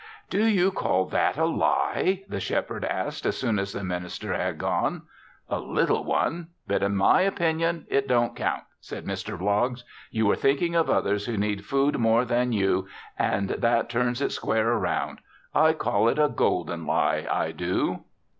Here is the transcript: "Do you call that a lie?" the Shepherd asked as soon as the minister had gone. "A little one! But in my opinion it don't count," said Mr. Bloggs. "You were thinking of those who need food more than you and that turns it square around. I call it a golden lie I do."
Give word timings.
"Do 0.31 0.45
you 0.47 0.71
call 0.71 1.05
that 1.09 1.37
a 1.37 1.45
lie?" 1.45 2.23
the 2.27 2.39
Shepherd 2.39 2.83
asked 2.83 3.23
as 3.27 3.37
soon 3.37 3.59
as 3.59 3.73
the 3.73 3.83
minister 3.83 4.33
had 4.33 4.57
gone. 4.57 5.03
"A 5.47 5.59
little 5.59 6.03
one! 6.03 6.47
But 6.67 6.81
in 6.81 6.95
my 6.95 7.21
opinion 7.21 7.85
it 7.87 8.07
don't 8.07 8.35
count," 8.35 8.63
said 8.79 9.05
Mr. 9.05 9.37
Bloggs. 9.37 9.83
"You 10.09 10.25
were 10.25 10.35
thinking 10.35 10.73
of 10.73 10.87
those 10.87 11.27
who 11.27 11.37
need 11.37 11.65
food 11.67 11.99
more 11.99 12.25
than 12.25 12.51
you 12.51 12.87
and 13.19 13.49
that 13.49 13.91
turns 13.91 14.23
it 14.23 14.31
square 14.31 14.69
around. 14.69 15.19
I 15.53 15.73
call 15.73 16.09
it 16.09 16.17
a 16.17 16.29
golden 16.29 16.87
lie 16.87 17.27
I 17.29 17.51
do." 17.51 18.05